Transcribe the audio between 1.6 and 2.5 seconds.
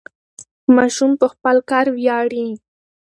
کار ویاړي.